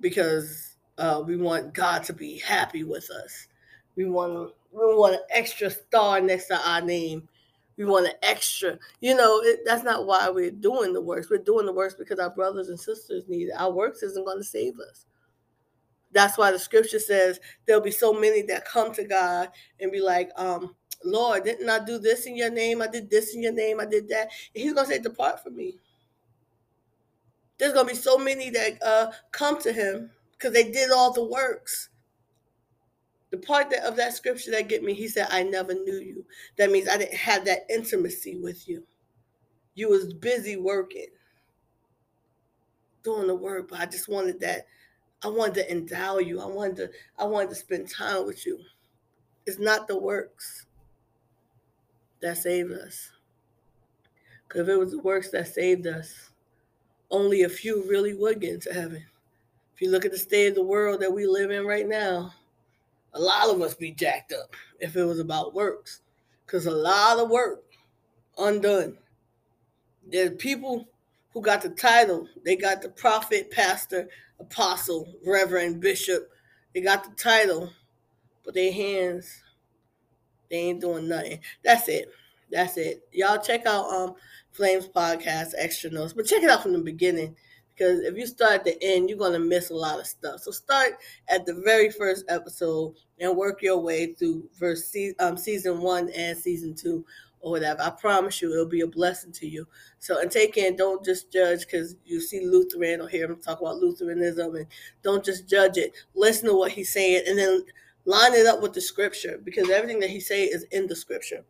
because 0.00 0.76
uh, 0.96 1.22
we 1.26 1.36
want 1.36 1.74
God 1.74 2.02
to 2.04 2.14
be 2.14 2.38
happy 2.38 2.82
with 2.82 3.10
us. 3.10 3.46
We 3.94 4.06
want 4.06 4.54
we 4.72 4.80
want 4.80 5.16
an 5.16 5.20
extra 5.28 5.68
star 5.68 6.22
next 6.22 6.46
to 6.46 6.58
our 6.66 6.80
name. 6.80 7.28
We 7.76 7.84
want 7.84 8.06
an 8.06 8.14
extra. 8.22 8.78
You 9.02 9.14
know, 9.14 9.42
it, 9.42 9.60
that's 9.66 9.84
not 9.84 10.06
why 10.06 10.30
we're 10.30 10.50
doing 10.50 10.94
the 10.94 11.02
works. 11.02 11.28
We're 11.28 11.44
doing 11.44 11.66
the 11.66 11.74
works 11.74 11.94
because 11.94 12.18
our 12.18 12.30
brothers 12.30 12.70
and 12.70 12.80
sisters 12.80 13.24
need 13.28 13.48
it. 13.48 13.54
Our 13.58 13.70
works 13.70 14.02
isn't 14.02 14.24
going 14.24 14.38
to 14.38 14.44
save 14.44 14.80
us. 14.80 15.04
That's 16.12 16.38
why 16.38 16.52
the 16.52 16.58
scripture 16.58 16.98
says 16.98 17.38
there'll 17.66 17.82
be 17.82 17.90
so 17.90 18.14
many 18.14 18.40
that 18.42 18.64
come 18.64 18.94
to 18.94 19.04
God 19.04 19.50
and 19.78 19.92
be 19.92 20.00
like, 20.00 20.30
um, 20.36 20.74
Lord, 21.04 21.44
didn't 21.44 21.68
I 21.68 21.84
do 21.84 21.98
this 21.98 22.26
in 22.26 22.36
your 22.36 22.50
name? 22.50 22.82
I 22.82 22.86
did 22.86 23.10
this 23.10 23.34
in 23.34 23.42
your 23.42 23.52
name. 23.52 23.80
I 23.80 23.86
did 23.86 24.08
that. 24.08 24.30
And 24.54 24.62
he's 24.62 24.72
going 24.72 24.86
to 24.86 24.92
say, 24.92 24.98
Depart 24.98 25.42
from 25.42 25.56
me. 25.56 25.76
There's 27.58 27.72
going 27.72 27.86
to 27.86 27.94
be 27.94 27.98
so 27.98 28.18
many 28.18 28.50
that 28.50 28.82
uh, 28.82 29.12
come 29.30 29.60
to 29.62 29.72
him 29.72 30.10
because 30.32 30.52
they 30.52 30.70
did 30.70 30.90
all 30.90 31.12
the 31.12 31.24
works. 31.24 31.90
The 33.30 33.38
part 33.38 33.70
that, 33.70 33.84
of 33.84 33.96
that 33.96 34.14
scripture 34.14 34.50
that 34.50 34.68
get 34.68 34.82
me, 34.82 34.94
he 34.94 35.08
said, 35.08 35.28
I 35.30 35.42
never 35.42 35.72
knew 35.72 35.98
you. 35.98 36.24
That 36.58 36.70
means 36.70 36.88
I 36.88 36.98
didn't 36.98 37.14
have 37.14 37.44
that 37.46 37.66
intimacy 37.70 38.36
with 38.36 38.68
you. 38.68 38.84
You 39.74 39.88
was 39.88 40.12
busy 40.12 40.56
working, 40.56 41.06
doing 43.02 43.26
the 43.26 43.34
work, 43.34 43.70
but 43.70 43.80
I 43.80 43.86
just 43.86 44.08
wanted 44.08 44.40
that 44.40 44.66
I 45.24 45.28
wanted 45.28 45.54
to 45.54 45.70
endow 45.70 46.18
you. 46.18 46.40
I 46.40 46.46
wanted 46.46 46.76
to, 46.76 46.90
I 47.18 47.24
wanted 47.24 47.50
to 47.50 47.54
spend 47.54 47.88
time 47.88 48.26
with 48.26 48.44
you. 48.44 48.58
It's 49.46 49.58
not 49.58 49.86
the 49.86 49.98
works 49.98 50.66
that 52.22 52.38
saved 52.38 52.72
us. 52.72 53.10
Because 54.46 54.62
if 54.62 54.68
it 54.68 54.78
was 54.78 54.92
the 54.92 54.98
works 54.98 55.30
that 55.30 55.48
saved 55.48 55.86
us, 55.86 56.30
only 57.10 57.42
a 57.42 57.48
few 57.48 57.84
really 57.88 58.14
would 58.14 58.40
get 58.40 58.54
into 58.54 58.72
heaven. 58.72 59.04
If 59.74 59.82
you 59.82 59.90
look 59.90 60.04
at 60.04 60.12
the 60.12 60.18
state 60.18 60.48
of 60.48 60.54
the 60.54 60.62
world 60.62 61.00
that 61.00 61.12
we 61.12 61.26
live 61.26 61.50
in 61.50 61.66
right 61.66 61.86
now, 61.86 62.32
a 63.14 63.20
lot 63.20 63.50
of 63.50 63.60
us 63.60 63.74
be 63.74 63.92
jacked 63.92 64.32
up 64.32 64.54
if 64.80 64.96
it 64.96 65.04
was 65.04 65.18
about 65.18 65.54
works. 65.54 66.00
Because 66.46 66.66
a 66.66 66.70
lot 66.70 67.18
of 67.18 67.30
work 67.30 67.62
undone. 68.38 68.98
There's 70.06 70.36
people 70.36 70.88
who 71.32 71.40
got 71.40 71.62
the 71.62 71.70
title. 71.70 72.28
They 72.44 72.56
got 72.56 72.82
the 72.82 72.88
prophet, 72.90 73.50
pastor, 73.50 74.08
apostle, 74.38 75.14
reverend, 75.26 75.80
bishop. 75.80 76.30
They 76.74 76.80
got 76.80 77.04
the 77.04 77.14
title, 77.16 77.72
but 78.44 78.54
their 78.54 78.72
hands, 78.72 79.42
they 80.52 80.58
ain't 80.58 80.80
doing 80.80 81.08
nothing. 81.08 81.40
That's 81.64 81.88
it. 81.88 82.10
That's 82.50 82.76
it. 82.76 83.08
Y'all 83.10 83.42
check 83.42 83.66
out 83.66 83.86
um 83.86 84.14
Flames 84.52 84.86
podcast, 84.86 85.54
Extra 85.56 85.90
Nos, 85.90 86.12
but 86.12 86.26
check 86.26 86.42
it 86.42 86.50
out 86.50 86.62
from 86.62 86.74
the 86.74 86.78
beginning 86.78 87.34
because 87.74 88.00
if 88.00 88.16
you 88.18 88.26
start 88.26 88.52
at 88.52 88.64
the 88.64 88.76
end, 88.82 89.08
you're 89.08 89.18
gonna 89.18 89.38
miss 89.38 89.70
a 89.70 89.74
lot 89.74 89.98
of 89.98 90.06
stuff. 90.06 90.40
So 90.40 90.50
start 90.50 90.92
at 91.28 91.46
the 91.46 91.54
very 91.64 91.90
first 91.90 92.26
episode 92.28 92.94
and 93.18 93.34
work 93.34 93.62
your 93.62 93.78
way 93.78 94.12
through 94.12 94.48
verse 94.60 94.94
um, 95.18 95.38
season 95.38 95.80
one 95.80 96.10
and 96.10 96.36
season 96.36 96.74
two 96.74 97.04
or 97.40 97.50
whatever. 97.50 97.80
I 97.80 97.90
promise 97.90 98.42
you, 98.42 98.52
it'll 98.52 98.66
be 98.66 98.82
a 98.82 98.86
blessing 98.86 99.32
to 99.32 99.48
you. 99.48 99.66
So, 100.00 100.20
and 100.20 100.30
take 100.30 100.58
in, 100.58 100.76
don't 100.76 101.02
just 101.02 101.32
judge 101.32 101.60
because 101.60 101.96
you 102.04 102.20
see 102.20 102.46
Lutheran 102.46 103.00
or 103.00 103.08
hear 103.08 103.24
him 103.24 103.40
talk 103.40 103.60
about 103.60 103.78
Lutheranism, 103.78 104.54
and 104.54 104.66
don't 105.02 105.24
just 105.24 105.48
judge 105.48 105.78
it. 105.78 105.92
Listen 106.14 106.48
to 106.48 106.54
what 106.54 106.72
he's 106.72 106.92
saying, 106.92 107.24
and 107.26 107.38
then 107.38 107.64
line 108.04 108.34
it 108.34 108.46
up 108.46 108.62
with 108.62 108.72
the 108.72 108.80
scripture 108.80 109.40
because 109.44 109.70
everything 109.70 110.00
that 110.00 110.10
he 110.10 110.20
say 110.20 110.44
is 110.44 110.64
in 110.72 110.86
the 110.86 110.96
scripture. 110.96 111.44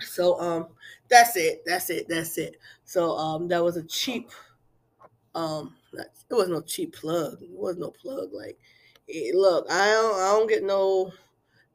So, 0.00 0.40
um, 0.40 0.68
that's 1.08 1.36
it. 1.36 1.62
That's 1.66 1.90
it. 1.90 2.06
That's 2.08 2.38
it. 2.38 2.56
So, 2.84 3.16
um, 3.16 3.48
that 3.48 3.62
was 3.62 3.76
a 3.76 3.84
cheap, 3.84 4.30
um, 5.34 5.74
it 5.92 6.06
was 6.30 6.48
no 6.48 6.60
cheap 6.60 6.94
plug. 6.94 7.42
It 7.42 7.50
was 7.50 7.76
no 7.76 7.90
plug. 7.90 8.30
Like, 8.32 8.58
it, 9.08 9.34
look, 9.34 9.66
I 9.70 9.86
don't, 9.86 10.14
I 10.14 10.26
don't 10.28 10.48
get 10.48 10.62
no 10.62 11.12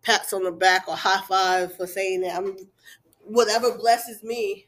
pats 0.02 0.34
on 0.34 0.44
the 0.44 0.52
back 0.52 0.88
or 0.88 0.96
high 0.96 1.22
five 1.28 1.76
for 1.76 1.88
saying 1.88 2.22
that. 2.22 2.38
I'm 2.38 2.56
whatever 3.26 3.78
blesses 3.78 4.24
me, 4.24 4.68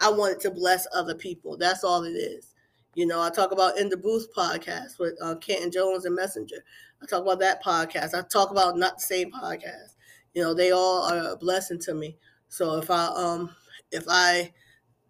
I 0.00 0.10
want 0.10 0.34
it 0.34 0.40
to 0.40 0.50
bless 0.50 0.86
other 0.94 1.14
people. 1.14 1.56
That's 1.56 1.84
all 1.84 2.04
it 2.04 2.10
is. 2.12 2.54
You 2.94 3.06
know, 3.06 3.20
I 3.20 3.30
talk 3.30 3.52
about 3.52 3.78
in 3.78 3.88
the 3.88 3.96
booth 3.96 4.28
podcast 4.36 4.98
with 4.98 5.14
uh, 5.22 5.36
Kenton 5.36 5.70
Jones 5.70 6.04
and 6.04 6.14
Messenger. 6.14 6.64
I 7.04 7.06
talk 7.06 7.22
about 7.22 7.40
that 7.40 7.62
podcast. 7.62 8.14
I 8.14 8.22
talk 8.22 8.50
about 8.50 8.78
not 8.78 8.96
the 8.96 9.02
same 9.02 9.30
podcast. 9.30 9.94
You 10.32 10.42
know, 10.42 10.54
they 10.54 10.70
all 10.70 11.02
are 11.02 11.32
a 11.32 11.36
blessing 11.36 11.78
to 11.80 11.94
me. 11.94 12.16
So 12.48 12.78
if 12.78 12.90
I 12.90 13.06
um 13.08 13.54
if 13.92 14.04
I 14.08 14.52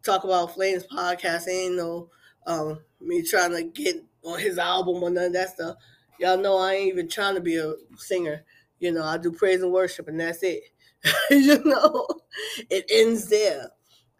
talk 0.03 0.25
about 0.25 0.55
Flames 0.55 0.85
podcast, 0.85 1.49
ain't 1.49 1.77
no 1.77 2.11
um 2.47 2.81
me 3.01 3.23
trying 3.23 3.53
to 3.53 3.63
get 3.63 4.03
on 4.25 4.41
his 4.41 4.59
album 4.59 5.03
or 5.03 5.11
none 5.11 5.27
of 5.27 5.33
that 5.35 5.51
stuff. 5.51 5.77
Y'all 6.19 6.37
know 6.37 6.59
I 6.59 6.75
ain't 6.75 6.89
even 6.89 7.09
trying 7.09 7.37
to 7.37 7.41
be 7.41 7.57
a 7.59 7.75
singer. 7.97 8.45
You 8.81 8.91
know, 8.91 9.05
I 9.05 9.17
do 9.17 9.31
praise 9.31 9.63
and 9.63 9.73
worship 9.73 10.09
and 10.09 10.19
that's 10.19 10.43
it. 10.43 10.65
you 11.31 11.63
know, 11.65 12.09
it 12.71 12.87
ends 12.91 13.29
there. 13.29 13.71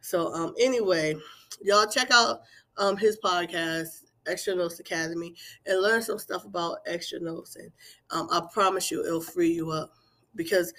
So 0.01 0.33
um 0.33 0.55
anyway, 0.61 1.17
y'all 1.61 1.87
check 1.87 2.11
out 2.13 2.43
um 2.77 2.97
his 2.97 3.19
podcast, 3.19 4.04
Extra 4.27 4.55
Nos 4.55 4.81
Academy, 4.81 5.35
and 5.67 5.83
learn 5.83 6.03
some 6.03 6.19
stuff 6.19 6.45
about 6.45 6.79
Extra 6.87 7.21
Nos. 7.21 7.57
And 7.57 7.71
um, 8.11 8.29
I 8.31 8.43
promise 8.53 8.91
you 8.91 9.05
it'll 9.05 9.21
free 9.21 9.53
you 9.53 9.71
up 9.71 9.93
because 10.35 10.73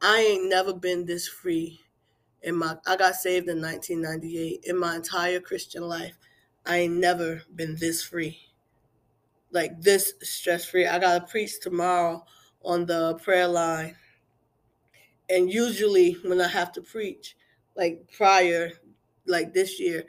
I 0.00 0.18
ain't 0.20 0.48
never 0.48 0.72
been 0.72 1.04
this 1.04 1.28
free 1.28 1.80
in 2.42 2.56
my 2.56 2.76
I 2.86 2.96
got 2.96 3.14
saved 3.14 3.48
in 3.48 3.60
1998. 3.60 4.64
In 4.64 4.78
my 4.78 4.96
entire 4.96 5.40
Christian 5.40 5.82
life, 5.82 6.16
I 6.66 6.78
ain't 6.78 6.94
never 6.94 7.42
been 7.54 7.76
this 7.76 8.02
free. 8.02 8.38
Like 9.50 9.80
this 9.80 10.14
stress 10.22 10.64
free. 10.64 10.86
I 10.86 10.98
gotta 10.98 11.24
preach 11.26 11.60
tomorrow 11.60 12.24
on 12.62 12.86
the 12.86 13.14
prayer 13.16 13.48
line 13.48 13.96
and 15.32 15.50
usually 15.50 16.12
when 16.24 16.40
I 16.40 16.48
have 16.48 16.72
to 16.72 16.82
preach, 16.82 17.36
like 17.74 18.06
prior, 18.16 18.70
like 19.26 19.54
this 19.54 19.80
year, 19.80 20.04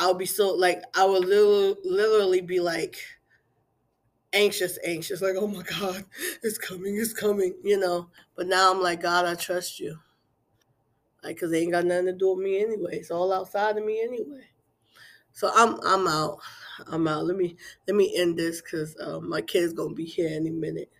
I'll 0.00 0.14
be 0.14 0.26
so 0.26 0.54
like 0.54 0.82
I 0.96 1.04
will 1.04 1.20
literally, 1.20 1.76
literally 1.84 2.40
be 2.40 2.60
like 2.60 2.96
anxious, 4.32 4.78
anxious, 4.84 5.20
like 5.22 5.36
oh 5.38 5.46
my 5.46 5.62
God, 5.62 6.04
it's 6.42 6.58
coming, 6.58 6.96
it's 6.96 7.12
coming, 7.12 7.54
you 7.62 7.78
know. 7.78 8.08
But 8.36 8.46
now 8.48 8.72
I'm 8.72 8.80
like 8.82 9.02
God, 9.02 9.26
I 9.26 9.34
trust 9.34 9.78
you, 9.78 9.98
like 11.22 11.36
because 11.36 11.50
they 11.50 11.62
ain't 11.62 11.72
got 11.72 11.84
nothing 11.84 12.06
to 12.06 12.12
do 12.14 12.34
with 12.34 12.44
me 12.44 12.62
anyway. 12.62 12.96
It's 12.96 13.10
all 13.10 13.32
outside 13.32 13.76
of 13.76 13.84
me 13.84 14.02
anyway. 14.02 14.44
So 15.32 15.50
I'm 15.54 15.78
I'm 15.84 16.08
out. 16.08 16.38
I'm 16.88 17.06
out. 17.08 17.26
Let 17.26 17.36
me 17.36 17.56
let 17.86 17.96
me 17.96 18.14
end 18.16 18.38
this 18.38 18.62
because 18.62 18.96
uh, 18.98 19.20
my 19.20 19.42
kid's 19.42 19.74
gonna 19.74 19.94
be 19.94 20.06
here 20.06 20.30
any 20.32 20.50
minute. 20.50 20.90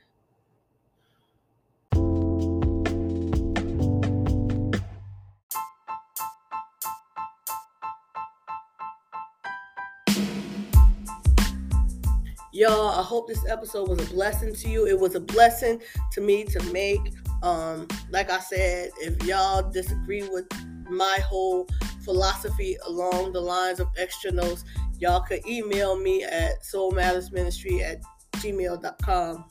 Y'all, 12.61 12.91
I 12.91 13.03
hope 13.03 13.27
this 13.27 13.43
episode 13.49 13.89
was 13.89 14.07
a 14.07 14.13
blessing 14.13 14.55
to 14.55 14.69
you. 14.69 14.87
It 14.87 15.01
was 15.01 15.15
a 15.15 15.21
blessing 15.21 15.81
to 16.13 16.21
me 16.21 16.45
to 16.45 16.63
make. 16.75 17.01
Um, 17.43 17.89
like 18.11 18.31
I 18.31 18.39
said, 18.39 18.91
if 18.99 19.25
y'all 19.25 19.71
disagree 19.71 20.29
with 20.29 20.45
my 20.91 21.21
whole 21.25 21.67
philosophy 22.05 22.77
along 22.87 23.33
the 23.33 23.41
lines 23.41 23.81
of 23.81 23.89
Extra 23.97 24.31
Nos, 24.31 24.67
y'all 24.99 25.23
could 25.23 25.41
email 25.47 25.97
me 25.97 26.23
at 26.23 26.63
soulmattersministry 26.63 27.81
at 27.81 28.03
gmail.com. 28.33 29.47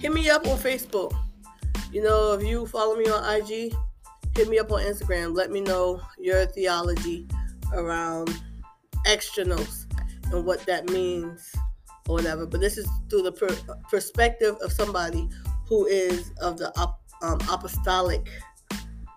Hit 0.00 0.12
me 0.12 0.28
up 0.30 0.48
on 0.48 0.58
Facebook. 0.58 1.12
You 1.92 2.02
know, 2.02 2.32
if 2.32 2.44
you 2.44 2.66
follow 2.66 2.96
me 2.96 3.08
on 3.08 3.36
IG, 3.36 3.72
hit 4.34 4.48
me 4.48 4.58
up 4.58 4.72
on 4.72 4.80
Instagram. 4.80 5.36
Let 5.36 5.52
me 5.52 5.60
know 5.60 6.00
your 6.18 6.46
theology 6.46 7.28
around 7.72 8.36
Extra 9.06 9.44
Nos 9.44 9.86
and 10.32 10.44
what 10.44 10.66
that 10.66 10.90
means 10.90 11.54
or 12.10 12.14
whatever. 12.14 12.46
But 12.46 12.60
this 12.60 12.76
is 12.76 12.88
through 13.08 13.22
the 13.22 13.32
per- 13.32 13.78
perspective 13.88 14.56
of 14.62 14.72
somebody 14.72 15.28
who 15.66 15.86
is 15.86 16.32
of 16.40 16.58
the 16.58 16.76
op- 16.78 17.00
um, 17.22 17.38
apostolic, 17.50 18.28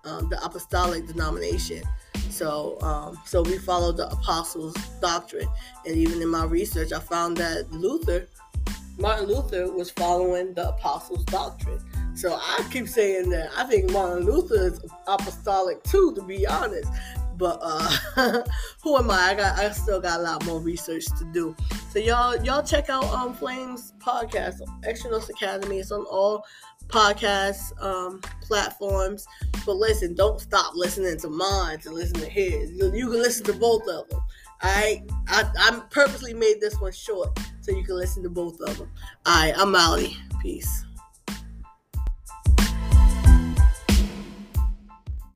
um, 0.06 0.30
the 0.30 0.42
apostolic 0.44 1.08
denomination. 1.08 1.84
So, 2.30 2.80
um, 2.82 3.18
so 3.26 3.42
we 3.42 3.58
follow 3.58 3.92
the 3.92 4.08
apostles' 4.10 4.76
doctrine, 5.02 5.48
and 5.86 5.96
even 5.96 6.22
in 6.22 6.30
my 6.30 6.46
research, 6.46 6.92
I 6.92 7.00
found 7.00 7.38
that 7.38 7.72
Luther, 7.72 8.28
Martin 8.98 9.28
Luther, 9.28 9.72
was 9.72 9.90
following 9.92 10.54
the 10.54 10.70
apostles' 10.70 11.26
doctrine. 11.26 11.80
So 12.16 12.36
I 12.36 12.68
keep 12.72 12.88
saying 12.88 13.30
that 13.32 13.50
I 13.58 13.64
think 13.66 13.92
Martin 13.92 14.26
Luther 14.26 14.68
is 14.68 14.80
apostolic 15.08 15.82
too, 15.84 16.14
to 16.16 16.22
be 16.22 16.46
honest. 16.46 16.90
But 17.38 17.60
uh, 17.62 18.44
who 18.84 18.98
am 18.98 19.12
I? 19.12 19.32
I 19.32 19.34
got 19.36 19.60
I 19.60 19.72
still 19.72 20.00
got 20.00 20.20
a 20.20 20.24
lot 20.24 20.46
more 20.46 20.60
research 20.60 21.06
to 21.18 21.26
do. 21.34 21.56
So 21.92 22.00
y'all 22.00 22.44
y'all 22.44 22.64
check 22.64 22.90
out 22.90 23.06
um 23.06 23.34
Flames 23.34 23.94
podcast, 24.00 24.60
Nos 25.10 25.30
Academy. 25.30 25.80
It's 25.80 25.92
on 25.92 26.06
all 26.06 26.46
podcast 26.88 27.82
um, 27.82 28.22
platforms. 28.42 29.26
But 29.66 29.76
listen, 29.76 30.16
don't 30.16 30.40
stop 30.40 30.76
listening 30.76 31.18
to 31.20 31.30
mine 31.30 31.80
to 31.80 31.92
listen 31.92 32.16
to 32.16 32.26
his. 32.26 32.72
You, 32.72 32.94
you 32.94 33.10
can 33.10 33.22
listen 33.22 33.46
to 33.46 33.54
both 33.54 33.88
of 33.88 34.10
them. 34.10 34.22
I, 34.62 35.04
I 35.28 35.44
I 35.58 35.82
purposely 35.90 36.34
made 36.34 36.62
this 36.62 36.80
one 36.80 36.94
short 36.94 37.38
so 37.62 37.72
you 37.72 37.84
can 37.84 37.98
listen 37.98 38.24
to 38.24 38.30
both 38.30 38.60
of 38.62 38.78
them. 38.78 38.92
All 39.26 39.36
right, 39.36 39.54
I'm 39.58 39.72
Molly. 39.72 40.16
Peace. 40.42 40.86